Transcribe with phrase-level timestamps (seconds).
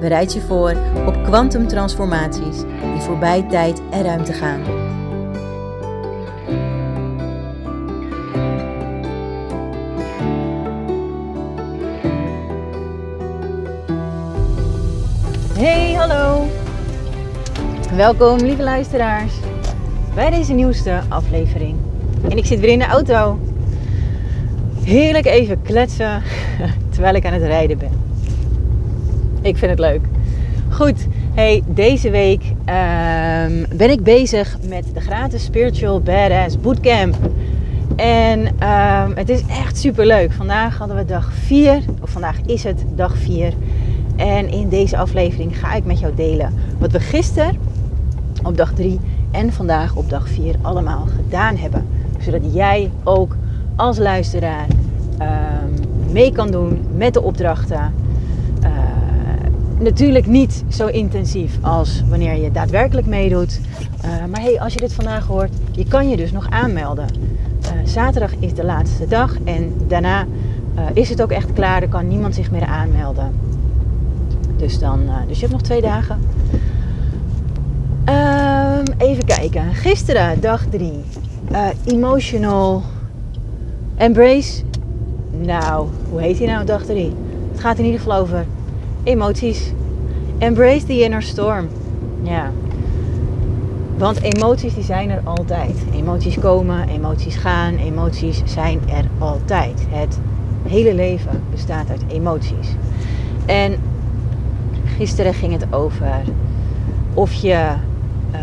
[0.00, 0.76] Bereid je voor
[1.06, 2.60] op kwantumtransformaties
[2.92, 4.60] die voorbij tijd en ruimte gaan.
[15.58, 16.46] Hey, hallo!
[17.96, 19.32] Welkom, lieve luisteraars,
[20.14, 21.76] bij deze nieuwste aflevering.
[22.22, 23.38] En ik zit weer in de auto.
[24.82, 26.22] Heerlijk even kletsen
[26.92, 28.05] terwijl ik aan het rijden ben.
[29.52, 30.00] Ik vind het leuk.
[30.70, 37.16] Goed, hey, deze week ehm, ben ik bezig met de gratis Spiritual Badass Bootcamp.
[37.96, 40.32] En ehm, het is echt super leuk.
[40.32, 43.52] Vandaag hadden we dag 4, of vandaag is het dag 4.
[44.16, 47.58] En in deze aflevering ga ik met jou delen wat we gisteren
[48.42, 51.86] op dag 3 en vandaag op dag 4 allemaal gedaan hebben.
[52.20, 53.36] Zodat jij ook
[53.76, 54.66] als luisteraar
[55.18, 57.92] ehm, mee kan doen met de opdrachten
[59.78, 63.60] natuurlijk niet zo intensief als wanneer je daadwerkelijk meedoet.
[64.04, 67.06] Uh, maar hey, als je dit vandaag hoort, je kan je dus nog aanmelden.
[67.62, 70.24] Uh, zaterdag is de laatste dag en daarna
[70.76, 71.82] uh, is het ook echt klaar.
[71.82, 73.32] Er kan niemand zich meer aanmelden.
[74.56, 76.18] Dus, dan, dus je hebt nog twee dagen.
[78.04, 79.74] Ehm, even kijken.
[79.74, 81.04] Gisteren, dag drie.
[81.84, 82.82] emotional
[83.96, 84.62] embrace.
[85.40, 87.12] Nou, hoe heet hij nou, dag drie?
[87.52, 88.46] Het gaat in ieder geval over
[89.06, 89.72] emoties.
[90.38, 91.68] Embrace the inner storm.
[92.22, 92.50] Ja.
[93.98, 95.84] Want emoties die zijn er altijd.
[95.94, 99.86] Emoties komen, emoties gaan, emoties zijn er altijd.
[99.88, 100.18] Het
[100.68, 102.68] hele leven bestaat uit emoties.
[103.46, 103.76] En
[104.96, 106.22] gisteren ging het over
[107.14, 107.72] of je.
[108.32, 108.40] Uh,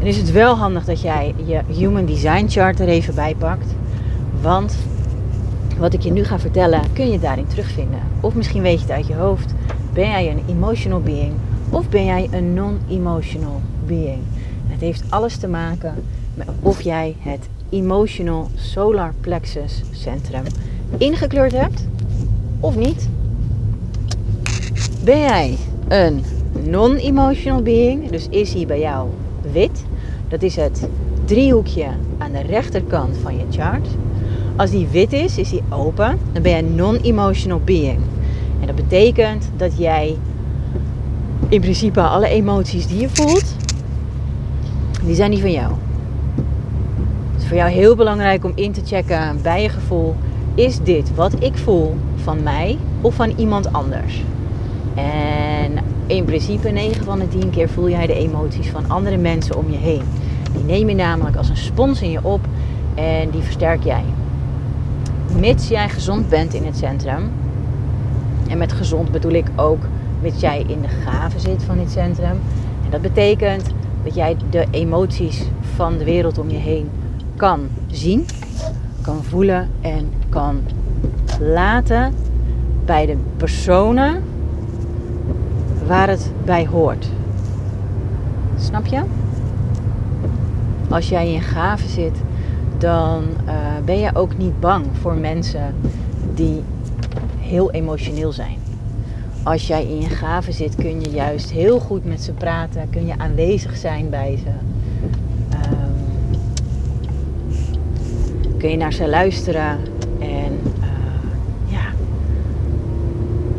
[0.00, 3.74] en is het wel handig dat jij je Human Design Chart er even bij pakt.
[4.42, 4.76] Want
[5.78, 8.00] wat ik je nu ga vertellen, kun je daarin terugvinden.
[8.20, 9.54] Of misschien weet je het uit je hoofd.
[9.92, 11.32] Ben jij een emotional being
[11.70, 14.22] of ben jij een non-emotional being?
[14.76, 15.94] het heeft alles te maken
[16.34, 20.42] met of jij het emotional solar plexus centrum
[20.98, 21.86] ingekleurd hebt
[22.60, 23.08] of niet.
[25.04, 25.56] Ben jij
[25.88, 26.24] een
[26.64, 29.08] non-emotional being, dus is hij bij jou
[29.52, 29.84] wit?
[30.28, 30.88] Dat is het
[31.24, 31.86] driehoekje
[32.18, 33.88] aan de rechterkant van je chart.
[34.56, 37.98] Als die wit is, is die open, dan ben een non-emotional being.
[38.60, 40.16] En dat betekent dat jij
[41.48, 43.56] in principe alle emoties die je voelt,
[45.02, 45.72] die zijn die van jou.
[47.32, 50.14] Het is voor jou heel belangrijk om in te checken bij je gevoel,
[50.54, 54.24] is dit wat ik voel van mij of van iemand anders?
[54.94, 55.72] En
[56.06, 59.70] in principe 9 van de 10 keer voel jij de emoties van andere mensen om
[59.70, 60.02] je heen.
[60.52, 62.40] Die neem je namelijk als een spons in je op
[62.94, 64.02] en die versterk jij.
[65.38, 67.30] Mits jij gezond bent in het centrum,
[68.48, 69.82] en met gezond bedoel ik ook
[70.22, 72.40] dat jij in de gave zit van dit centrum.
[72.84, 73.70] En dat betekent
[74.04, 76.90] dat jij de emoties van de wereld om je heen
[77.36, 78.26] kan zien,
[79.02, 80.60] kan voelen en kan
[81.40, 82.14] laten
[82.84, 84.22] bij de personen
[85.86, 87.10] waar het bij hoort.
[88.58, 89.02] Snap je?
[90.88, 92.18] Als jij in gave zit,
[92.78, 93.52] dan uh,
[93.84, 95.74] ben je ook niet bang voor mensen
[96.34, 96.62] die
[97.38, 98.58] heel emotioneel zijn.
[99.42, 103.06] Als jij in je gaven zit, kun je juist heel goed met ze praten, kun
[103.06, 104.48] je aanwezig zijn bij ze.
[105.56, 105.94] Um,
[108.58, 109.78] kun je naar ze luisteren
[110.18, 110.86] en uh,
[111.64, 111.84] ja,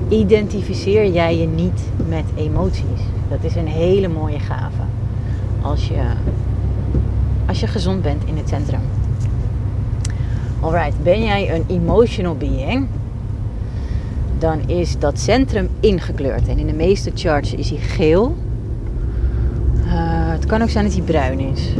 [0.10, 3.02] identificeer jij je niet met emoties.
[3.30, 4.82] Dat is een hele mooie gave
[5.62, 6.04] als je,
[7.48, 8.82] als je gezond bent in het centrum.
[10.60, 12.88] Alright, ben jij een emotional being?
[14.40, 16.48] dan is dat centrum ingekleurd.
[16.48, 18.36] En in de meeste charts is hij geel.
[19.86, 19.94] Uh,
[20.32, 21.74] het kan ook zijn dat hij bruin is.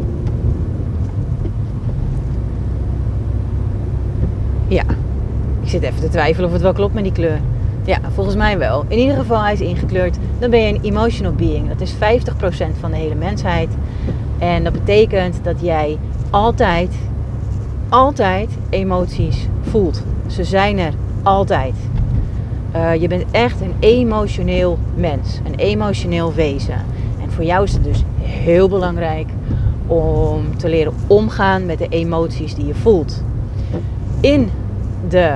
[4.68, 4.84] Ja,
[5.62, 7.40] ik zit even te twijfelen of het wel klopt met die kleur.
[7.86, 8.86] Ja, volgens mij wel.
[8.88, 10.18] In ieder geval, hij is ingekleurd.
[10.40, 11.68] Dan ben je een emotional being.
[11.68, 11.98] Dat is 50%
[12.80, 13.70] van de hele mensheid.
[14.40, 15.98] En dat betekent dat jij
[16.30, 16.96] altijd,
[17.90, 20.04] altijd emoties voelt.
[20.28, 20.94] Ze zijn er
[21.24, 21.76] altijd.
[22.76, 26.86] Uh, je bent echt een emotioneel mens, een emotioneel wezen.
[27.22, 29.30] En voor jou is het dus heel belangrijk
[29.88, 33.24] om te leren omgaan met de emoties die je voelt.
[34.20, 34.50] In
[35.10, 35.36] de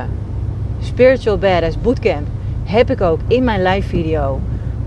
[0.79, 2.27] Spiritual Badass Bootcamp
[2.63, 4.39] heb ik ook in mijn live video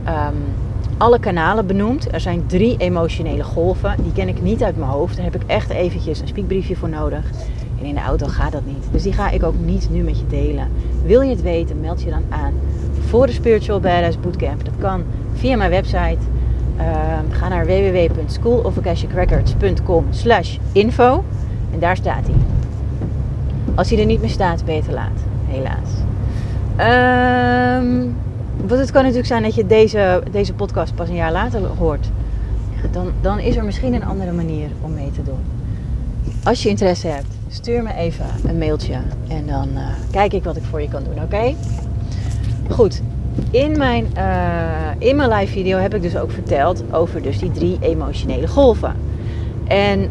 [0.07, 0.64] um,
[0.99, 2.13] alle kanalen benoemd.
[2.13, 3.95] Er zijn drie emotionele golven.
[4.03, 5.17] Die ken ik niet uit mijn hoofd.
[5.17, 7.31] Daar heb ik echt eventjes een speakbriefje voor nodig.
[7.81, 8.85] En in de auto gaat dat niet.
[8.91, 10.69] Dus die ga ik ook niet nu met je delen.
[11.05, 12.53] Wil je het weten, meld je dan aan
[13.07, 14.65] voor de Spiritual Badass Bootcamp.
[14.65, 15.03] Dat kan
[15.35, 16.19] via mijn website.
[16.79, 16.85] Uh,
[17.31, 21.25] ga naar www.schoolofakashicrecords.com slash info.
[21.73, 22.35] En daar staat hij.
[23.75, 25.21] Als hij er niet meer staat, te laat.
[25.47, 25.91] Helaas.
[27.83, 28.17] Um,
[28.57, 32.09] want het kan natuurlijk zijn dat je deze, deze podcast pas een jaar later hoort.
[32.93, 35.39] Dan, dan is er misschien een andere manier om mee te doen.
[36.45, 38.95] Als je interesse hebt, stuur me even een mailtje.
[39.29, 41.55] En dan uh, kijk ik wat ik voor je kan doen, oké?
[42.71, 43.03] Goed,
[43.51, 47.51] in mijn, uh, in mijn live video heb ik dus ook verteld over dus die
[47.51, 48.97] drie emotionele golven.
[49.67, 50.09] En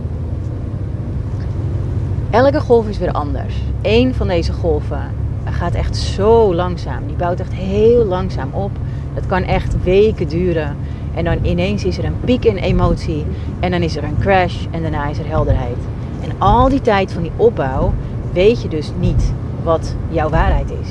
[2.30, 3.56] elke golf is weer anders.
[3.82, 7.08] Eén van deze golven gaat echt zo langzaam.
[7.08, 8.72] Die bouwt echt heel langzaam op.
[9.14, 10.76] Dat kan echt weken duren.
[11.14, 13.26] En dan ineens is er een piek in emotie.
[13.60, 14.66] En dan is er een crash.
[14.72, 15.78] En daarna is er helderheid.
[16.22, 17.94] En al die tijd van die opbouw
[18.34, 20.90] weet je dus niet wat jouw waarheid is.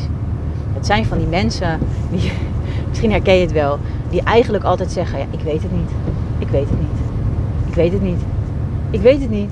[0.73, 1.79] Het zijn van die mensen,
[2.11, 2.33] die,
[2.89, 3.79] misschien herken je het wel,
[4.11, 5.91] die eigenlijk altijd zeggen: ja, Ik weet het niet.
[6.39, 7.01] Ik weet het niet.
[7.67, 8.21] Ik weet het niet.
[8.91, 9.51] Ik weet het niet.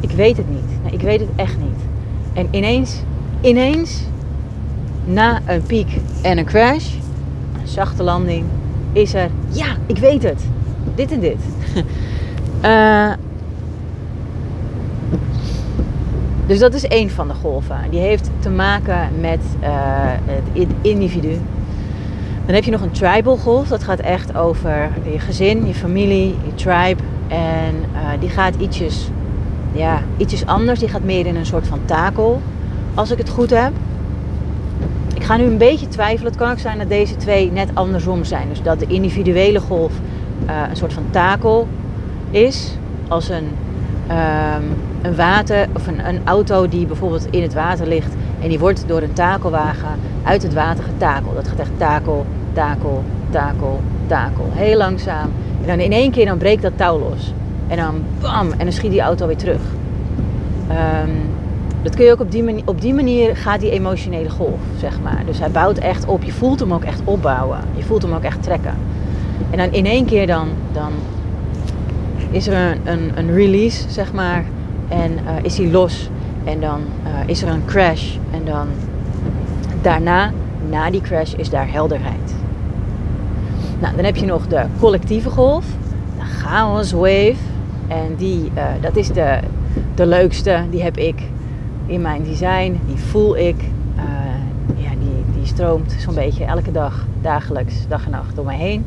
[0.00, 0.82] Ik weet het niet.
[0.82, 1.80] Nee, ik weet het echt niet.
[2.32, 3.02] En ineens
[3.40, 4.02] ineens,
[5.04, 6.92] na een piek en een crash,
[7.60, 8.44] een zachte landing,
[8.92, 10.42] is er, ja, ik weet het,
[10.94, 11.38] dit en dit.
[12.64, 13.12] uh,
[16.48, 17.76] dus dat is één van de golven.
[17.90, 19.68] Die heeft te maken met uh,
[20.56, 21.38] het individu.
[22.46, 23.68] Dan heb je nog een tribal golf.
[23.68, 27.02] Dat gaat echt over je gezin, je familie, je tribe.
[27.28, 29.08] En uh, die gaat ietsjes,
[29.72, 30.78] ja, ietsjes anders.
[30.78, 32.40] Die gaat meer in een soort van takel
[32.94, 33.72] als ik het goed heb.
[35.14, 36.32] Ik ga nu een beetje twijfelen.
[36.32, 38.48] Het kan ook zijn dat deze twee net andersom zijn.
[38.48, 39.92] Dus dat de individuele golf
[40.46, 41.68] uh, een soort van takel
[42.30, 42.76] is.
[43.08, 43.48] Als een,
[44.10, 44.64] um,
[45.02, 48.14] een water of een, een, auto die bijvoorbeeld in het water ligt.
[48.42, 51.34] En die wordt door een takelwagen uit het water getakeld.
[51.34, 54.48] Dat gaat echt takel, takel, takel, takel.
[54.50, 55.30] Heel langzaam.
[55.60, 57.32] En dan in één keer dan breekt dat touw los.
[57.68, 59.60] En dan bam, en dan schiet die auto weer terug.
[60.70, 61.30] Um,
[61.82, 65.00] dat kun je ook op die, manier, op die manier gaat die emotionele golf, zeg
[65.02, 65.22] maar.
[65.26, 66.22] Dus hij bouwt echt op.
[66.22, 67.58] Je voelt hem ook echt opbouwen.
[67.76, 68.74] Je voelt hem ook echt trekken.
[69.50, 70.92] En dan in één keer dan, dan
[72.30, 74.44] is er een, een, een release, zeg maar.
[74.88, 76.10] En uh, is hij los.
[76.44, 78.16] En dan uh, is er een crash.
[78.30, 78.66] En dan
[79.82, 80.32] daarna,
[80.68, 82.34] na die crash, is daar helderheid.
[83.80, 85.64] Nou, dan heb je nog de collectieve golf.
[86.18, 87.34] De chaos wave.
[87.88, 89.38] En die, uh, dat is de,
[89.94, 90.62] de leukste.
[90.70, 91.22] Die heb ik
[91.90, 93.56] in mijn design, die voel ik.
[93.96, 94.02] Uh,
[94.76, 98.86] ja, die, die stroomt zo'n beetje elke dag, dagelijks, dag en nacht door mij heen.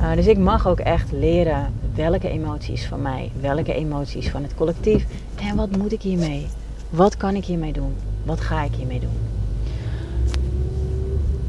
[0.00, 4.54] Uh, dus ik mag ook echt leren welke emoties van mij, welke emoties van het
[4.54, 5.06] collectief
[5.48, 6.46] en wat moet ik hiermee?
[6.90, 7.94] Wat kan ik hiermee doen?
[8.24, 9.16] Wat ga ik hiermee doen?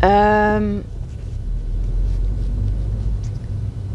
[0.09, 0.83] Um,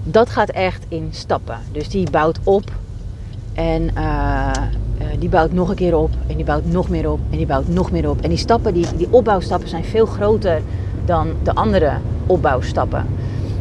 [0.04, 1.59] dat gaat echt in stappen.
[1.73, 2.73] Dus die bouwt op
[3.54, 4.50] en uh,
[4.99, 7.47] uh, die bouwt nog een keer op en die bouwt nog meer op en die
[7.47, 8.21] bouwt nog meer op.
[8.21, 10.63] En die stappen, die, die opbouwstappen zijn veel groter
[11.05, 11.93] dan de andere
[12.27, 13.07] opbouwstappen.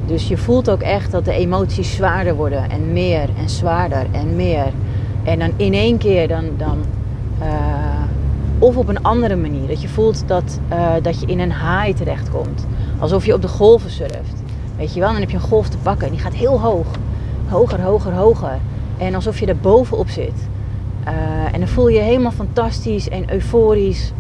[0.06, 4.36] Dus je voelt ook echt dat de emoties zwaarder worden en meer en zwaarder en
[4.36, 4.72] meer.
[5.24, 6.78] En dan in één keer dan, dan
[7.42, 7.48] uh,
[8.60, 9.68] of op een andere manier.
[9.68, 12.66] Dat je voelt dat, uh, dat je in een haai terechtkomt.
[13.00, 14.44] Alsof je op de golven surft.
[14.78, 16.88] Weet je wel, dan heb je een golf te pakken en die gaat heel hoog.
[17.48, 18.58] Hoger, hoger, hoger.
[18.98, 20.48] En alsof je er bovenop zit.
[21.08, 24.12] Uh, en dan voel je je helemaal fantastisch en euforisch.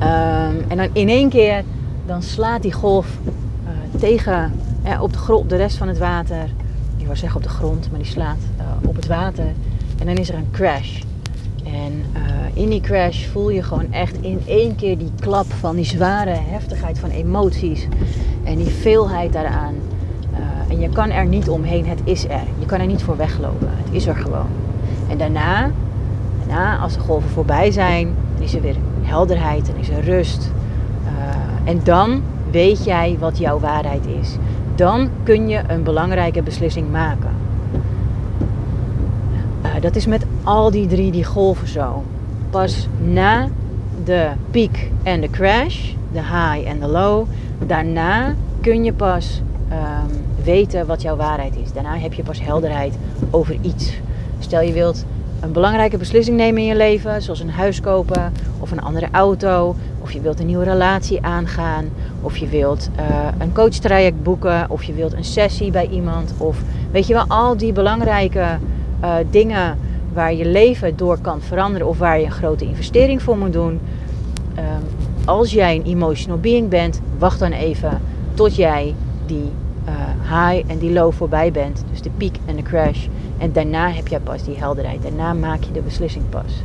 [0.00, 1.64] Um, en dan in één keer
[2.06, 4.52] dan slaat die golf uh, tegen
[5.00, 6.44] op de, grond, de rest van het water.
[6.96, 8.38] Ik wou zeggen op de grond, maar die slaat
[8.82, 9.46] op het water.
[9.98, 11.00] En dan is er een crash.
[11.64, 12.04] En
[12.52, 16.36] in die crash voel je gewoon echt in één keer die klap van die zware
[16.48, 17.86] heftigheid van emoties.
[18.44, 19.74] En die veelheid daaraan.
[20.68, 22.44] en je kan er niet omheen, het is er.
[22.58, 23.68] Je kan er niet voor weglopen.
[23.70, 24.65] Het is er gewoon.
[25.08, 25.70] En daarna,
[26.46, 30.50] daarna, als de golven voorbij zijn, is er weer helderheid, dan is er rust.
[31.04, 34.36] Uh, en dan weet jij wat jouw waarheid is.
[34.74, 37.30] Dan kun je een belangrijke beslissing maken.
[39.64, 42.04] Uh, dat is met al die drie die golven zo.
[42.50, 43.48] Pas na
[44.04, 47.26] de piek en de crash, de high en de low.
[47.66, 50.10] Daarna kun je pas ehm,
[50.44, 51.72] weten wat jouw waarheid is.
[51.72, 52.94] Daarna heb je pas helderheid
[53.30, 54.00] over iets.
[54.38, 55.04] Stel je wilt
[55.40, 59.76] een belangrijke beslissing nemen in je leven, zoals een huis kopen of een andere auto,
[60.00, 61.88] of je wilt een nieuwe relatie aangaan,
[62.20, 66.62] of je wilt uh, een coachtraject boeken, of je wilt een sessie bij iemand, of
[66.90, 68.58] weet je wel, al die belangrijke
[69.02, 69.78] uh, dingen
[70.12, 73.80] waar je leven door kan veranderen of waar je een grote investering voor moet doen.
[74.58, 74.64] Um,
[75.24, 78.00] als jij een emotional being bent, wacht dan even
[78.34, 78.94] tot jij
[79.26, 79.50] die
[79.88, 81.84] uh, high en die low voorbij bent.
[81.90, 83.06] Dus de piek en de crash.
[83.38, 85.02] En daarna heb jij pas die helderheid.
[85.02, 86.62] Daarna maak je de beslissing pas.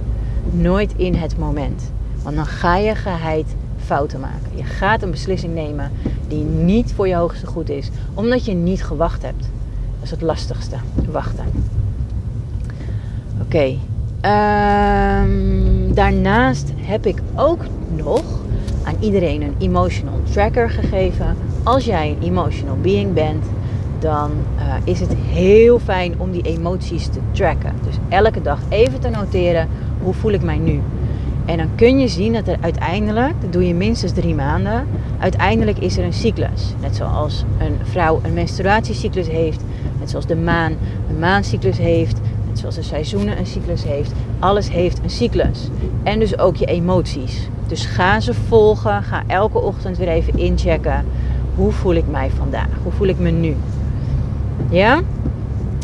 [0.51, 1.91] Nooit in het moment.
[2.23, 4.51] Want dan ga je geheid fouten maken.
[4.55, 5.91] Je gaat een beslissing nemen
[6.27, 9.41] die niet voor je hoogste goed is, omdat je niet gewacht hebt.
[9.41, 10.75] Dat is het lastigste,
[11.11, 11.45] wachten.
[13.41, 13.75] Oké.
[14.25, 17.63] Um, daarnaast heb ik ook
[17.95, 18.23] nog
[18.83, 21.35] aan iedereen een emotional tracker gegeven.
[21.63, 23.45] Als jij een emotional being bent,
[24.01, 27.74] dan uh, is het heel fijn om die emoties te tracken.
[27.84, 29.67] Dus elke dag even te noteren
[30.03, 30.81] hoe voel ik mij nu.
[31.46, 34.88] En dan kun je zien dat er uiteindelijk, dat doe je minstens drie maanden,
[35.20, 36.74] uiteindelijk is er een cyclus.
[36.81, 39.62] Net zoals een vrouw een menstruatiecyclus heeft,
[40.00, 40.74] net zoals de maan
[41.10, 44.12] een maancyclus heeft, net zoals de seizoenen een cyclus heeft.
[44.39, 45.70] Alles heeft een cyclus.
[46.03, 47.50] En dus ook je emoties.
[47.67, 51.05] Dus ga ze volgen, ga elke ochtend weer even inchecken.
[51.55, 52.70] Hoe voel ik mij vandaag?
[52.84, 53.55] Hoe voel ik me nu?
[54.70, 55.01] Ja?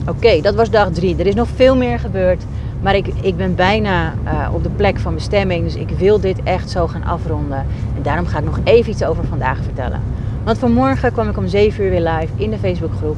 [0.08, 1.16] Oké, dat was dag drie.
[1.18, 2.44] Er is nog veel meer gebeurd.
[2.82, 5.64] Maar ik, ik ben bijna uh, op de plek van bestemming.
[5.64, 7.66] Dus ik wil dit echt zo gaan afronden.
[7.96, 10.02] En daarom ga ik nog even iets over vandaag vertellen.
[10.44, 13.18] Want vanmorgen kwam ik om 7 uur weer live in de Facebookgroep.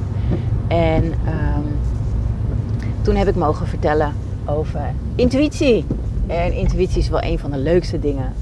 [0.67, 1.77] En um,
[3.01, 4.13] toen heb ik mogen vertellen
[4.45, 4.81] over
[5.15, 5.85] intuïtie.
[6.27, 8.33] En intuïtie is wel een van de leukste dingen.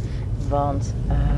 [0.49, 1.36] Want um,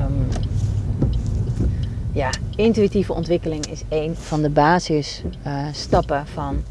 [2.11, 6.63] ja, intuïtieve ontwikkeling is een van de basisstappen uh, van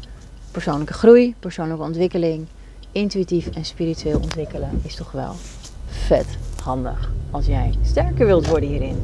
[0.51, 2.47] persoonlijke groei, persoonlijke ontwikkeling
[2.91, 5.33] intuïtief en spiritueel ontwikkelen is toch wel
[5.87, 8.99] vet handig als jij sterker wilt worden hierin.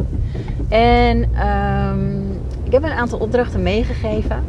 [0.70, 2.32] En um,
[2.63, 4.44] ik heb een aantal opdrachten meegegeven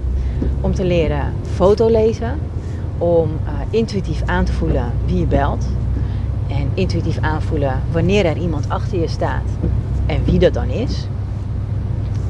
[0.60, 2.38] om te leren fotolezen,
[2.98, 5.66] om uh, intuïtief aan te voelen wie je belt
[6.48, 9.48] en intuïtief aanvoelen wanneer er iemand achter je staat
[10.06, 11.06] en wie dat dan is.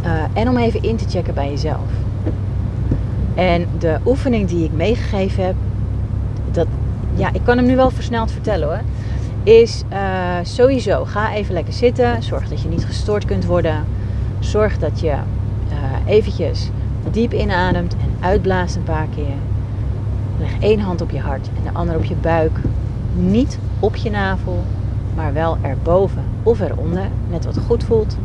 [0.05, 1.91] Uh, en om even in te checken bij jezelf.
[3.35, 5.55] En de oefening die ik meegegeven heb,
[6.51, 6.67] dat
[7.15, 8.81] ja, ik kan hem nu wel versneld vertellen hoor.
[9.43, 9.99] Is uh,
[10.43, 12.23] sowieso, ga even lekker zitten.
[12.23, 13.85] Zorg dat je niet gestoord kunt worden.
[14.39, 16.71] Zorg dat je uh, eventjes
[17.11, 19.35] diep inademt en uitblaast een paar keer.
[20.39, 22.59] Leg één hand op je hart en de andere op je buik.
[23.15, 24.65] Niet op je navel,
[25.15, 27.09] maar wel erboven of eronder.
[27.31, 28.17] Net wat goed voelt.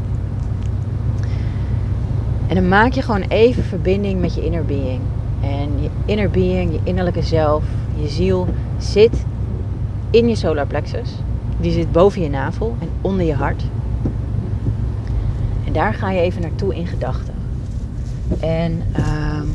[2.52, 5.02] En dan maak je gewoon even verbinding met je inner being.
[5.42, 7.64] En je inner being, je innerlijke zelf,
[7.96, 9.26] je ziel zit
[10.10, 11.10] in je solar plexus.
[11.60, 13.64] Die zit boven je navel en onder je hart.
[15.66, 17.34] En daar ga je even naartoe in gedachten.
[18.40, 18.84] En
[19.42, 19.52] um,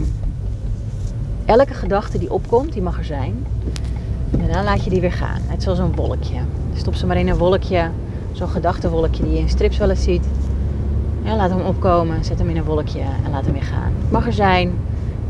[1.45, 3.47] elke gedachte die opkomt, die mag er zijn.
[4.31, 5.41] En dan laat je die weer gaan.
[5.49, 6.39] Net zoals een wolkje.
[6.75, 7.91] Stop ze maar in een wolkje.
[8.33, 10.25] Zo'n gedachtenwolkje die je in strips wel eens ziet.
[11.35, 13.93] Laat hem opkomen, zet hem in een wolkje en laat hem weer gaan.
[14.11, 14.73] Mag er zijn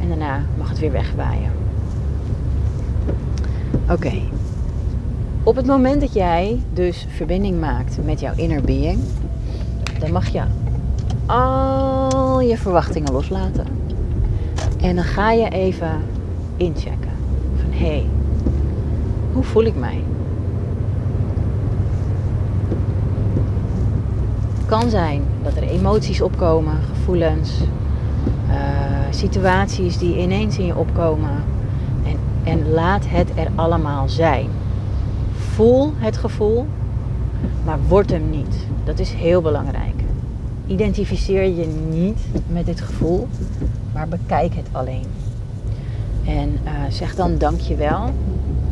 [0.01, 1.51] en daarna mag het weer wegwaaien.
[3.91, 4.13] Oké.
[5.43, 8.99] Op het moment dat jij dus verbinding maakt met jouw inner being,
[9.99, 10.43] dan mag je
[11.27, 13.67] al je verwachtingen loslaten.
[14.81, 15.91] En dan ga je even
[16.57, 17.11] inchecken.
[17.57, 18.07] Van hé, hey,
[19.33, 20.03] hoe voel ik mij?
[24.56, 27.51] Het kan zijn dat er emoties opkomen, gevoelens,
[28.49, 28.55] uh,
[29.11, 31.45] situaties die ineens in je opkomen
[32.47, 34.49] en laat het er allemaal zijn.
[35.37, 36.67] Voel het gevoel,
[37.65, 38.67] maar word hem niet.
[38.85, 39.95] Dat is heel belangrijk.
[40.67, 43.29] Identificeer je niet met dit gevoel,
[43.93, 45.07] maar bekijk het alleen.
[46.25, 48.11] En uh, zeg dan dankjewel.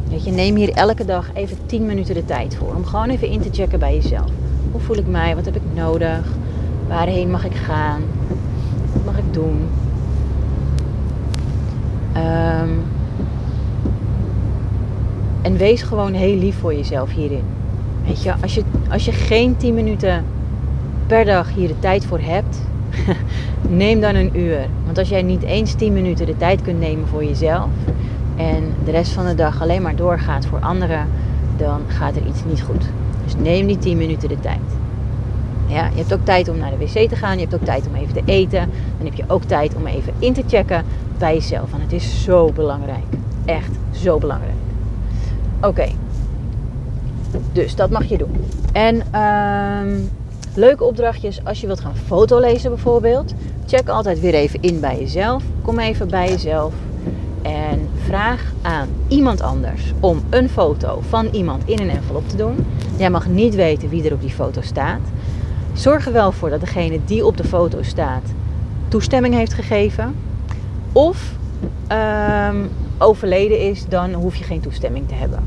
[0.09, 2.75] Weet je, neem hier elke dag even 10 minuten de tijd voor.
[2.75, 4.31] Om gewoon even in te checken bij jezelf.
[4.75, 5.35] Hoe voel ik mij?
[5.35, 6.27] Wat heb ik nodig?
[6.89, 8.03] Waarheen mag ik gaan?
[8.93, 9.69] Wat mag ik doen?
[12.17, 12.83] Um,
[15.43, 17.45] en wees gewoon heel lief voor jezelf hierin.
[18.07, 20.25] Weet je, als je, als je geen 10 minuten
[21.07, 22.61] per dag hier de tijd voor hebt,
[23.69, 24.67] neem dan een uur.
[24.85, 27.69] Want als jij niet eens 10 minuten de tijd kunt nemen voor jezelf
[28.37, 31.07] en de rest van de dag alleen maar doorgaat voor anderen,
[31.57, 32.85] dan gaat er iets niet goed.
[33.25, 34.61] Dus neem die 10 minuten de tijd.
[35.67, 37.35] Ja, je hebt ook tijd om naar de wc te gaan.
[37.35, 38.71] Je hebt ook tijd om even te eten.
[38.97, 40.85] Dan heb je ook tijd om even in te checken
[41.19, 41.71] bij jezelf.
[41.71, 43.05] Want het is zo belangrijk.
[43.45, 44.55] Echt zo belangrijk.
[45.61, 45.89] Oké.
[47.53, 48.37] Dus dat mag je doen.
[48.73, 50.01] En ehm,
[50.55, 53.35] leuke opdrachtjes als je wilt gaan fotolezen bijvoorbeeld.
[53.67, 55.43] Check altijd weer even in bij jezelf.
[55.63, 56.73] Kom even bij jezelf.
[57.43, 62.67] En vraag aan iemand anders om een foto van iemand in een envelop te doen.
[62.97, 65.01] Jij mag niet weten wie er op die foto staat.
[65.73, 68.23] Zorg er wel voor dat degene die op de foto staat
[68.89, 70.15] toestemming heeft gegeven.
[70.93, 71.33] Of
[71.87, 72.57] ehm,
[72.99, 75.39] overleden is, dan hoef je geen toestemming te hebben.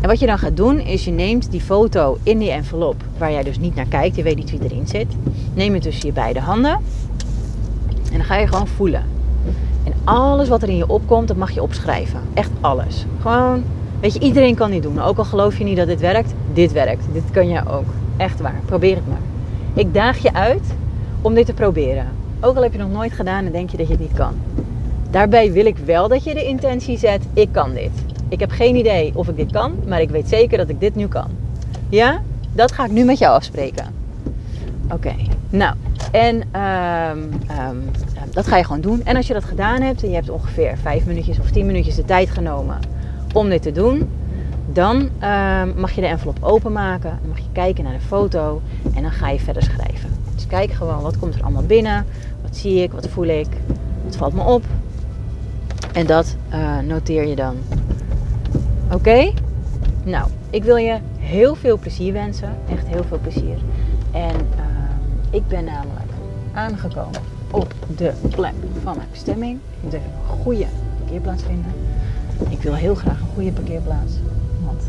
[0.00, 3.32] En wat je dan gaat doen, is je neemt die foto in die envelop, waar
[3.32, 5.06] jij dus niet naar kijkt, je weet niet wie erin zit.
[5.54, 6.78] Neem het tussen je beide handen.
[8.10, 9.04] En dan ga je gewoon voelen.
[9.84, 12.20] En alles wat er in je opkomt, dat mag je opschrijven.
[12.34, 13.06] Echt alles.
[13.20, 13.64] Gewoon,
[14.00, 15.02] weet je, iedereen kan dit doen.
[15.02, 17.04] Ook al geloof je niet dat dit werkt, dit werkt.
[17.12, 17.86] Dit kan jij ook.
[18.16, 18.60] Echt waar.
[18.64, 19.20] Probeer het maar.
[19.74, 20.74] Ik daag je uit
[21.22, 22.06] om dit te proberen.
[22.40, 24.34] Ook al heb je nog nooit gedaan en denk je dat je het niet kan.
[25.10, 27.90] Daarbij wil ik wel dat je de intentie zet: ik kan dit.
[28.28, 30.94] Ik heb geen idee of ik dit kan, maar ik weet zeker dat ik dit
[30.94, 31.28] nu kan.
[31.88, 32.20] Ja?
[32.52, 33.94] Dat ga ik nu met jou afspreken.
[34.92, 35.14] Oké,
[35.50, 35.74] nou,
[36.12, 37.76] en ehm, ehm,
[38.32, 39.04] dat ga je gewoon doen.
[39.04, 41.94] En als je dat gedaan hebt en je hebt ongeveer 5 minuutjes of 10 minuutjes
[41.94, 42.78] de tijd genomen
[43.34, 44.08] om dit te doen,
[44.72, 47.18] dan ehm, mag je de envelop openmaken.
[47.20, 48.62] Dan mag je kijken naar de foto
[48.94, 50.10] en dan ga je verder schrijven.
[50.34, 52.06] Dus kijk gewoon wat komt er allemaal binnen.
[52.42, 53.46] Wat zie ik, wat voel ik,
[54.04, 54.62] wat valt me op.
[55.92, 57.56] En dat uh, noteer je dan.
[58.92, 59.32] Oké?
[60.04, 62.56] Nou, ik wil je heel veel plezier wensen.
[62.70, 63.56] Echt heel veel plezier.
[64.10, 64.64] En uh,
[65.30, 66.10] ik ben namelijk
[66.52, 69.58] aangekomen op de plek van mijn bestemming.
[69.90, 70.66] De goede
[70.98, 71.72] parkeerplaats vinden.
[72.48, 74.12] Ik wil heel graag een goede parkeerplaats.
[74.64, 74.82] Want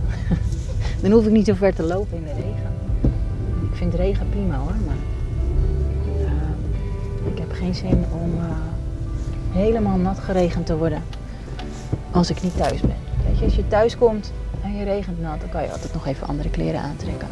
[1.02, 2.74] dan hoef ik niet zo ver te lopen in de regen.
[3.72, 4.96] Ik vind regen prima hoor, maar
[6.20, 8.46] uh, ik heb geen zin om uh,
[9.52, 11.04] helemaal nat geregend te worden
[12.12, 12.96] als ik niet thuis ben.
[13.28, 14.32] Weet je, als je thuis komt
[14.64, 17.28] en je regent nat, dan kan je altijd nog even andere kleren aantrekken.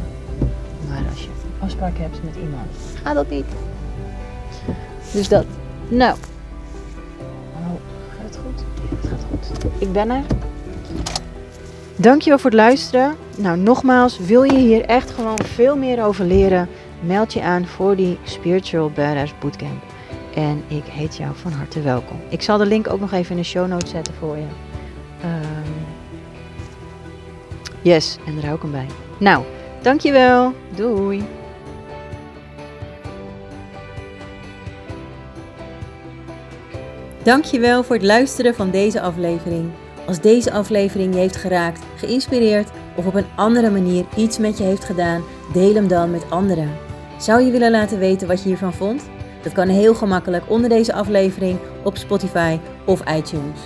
[0.88, 2.68] Maar als je afspraak hebt met iemand,
[3.02, 3.44] gaat dat niet.
[5.12, 5.44] Dus dat.
[5.88, 6.16] Nou.
[9.78, 10.22] Ik ben er.
[11.96, 13.14] Dankjewel voor het luisteren.
[13.36, 16.68] Nou, nogmaals, wil je hier echt gewoon veel meer over leren?
[17.00, 19.82] Meld je aan voor die Spiritual Badass Bootcamp.
[20.34, 22.20] En ik heet jou van harte welkom.
[22.28, 24.46] Ik zal de link ook nog even in de show notes zetten voor je.
[25.24, 25.86] Um,
[27.82, 28.86] yes, en daar hou ik hem bij.
[29.18, 29.44] Nou,
[29.82, 30.52] dankjewel.
[30.74, 31.24] Doei.
[37.24, 39.70] Dankjewel voor het luisteren van deze aflevering.
[40.06, 44.64] Als deze aflevering je heeft geraakt, geïnspireerd of op een andere manier iets met je
[44.64, 46.70] heeft gedaan, deel hem dan met anderen.
[47.18, 49.02] Zou je willen laten weten wat je hiervan vond?
[49.42, 53.58] Dat kan heel gemakkelijk onder deze aflevering op Spotify of iTunes.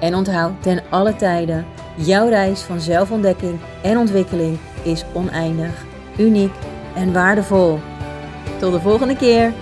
[0.00, 5.84] En onthoud ten alle tijden, jouw reis van zelfontdekking en ontwikkeling is oneindig,
[6.18, 6.52] uniek
[6.94, 7.78] en waardevol.
[8.58, 9.52] Tot de volgende keer.